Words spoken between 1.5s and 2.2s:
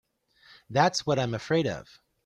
of.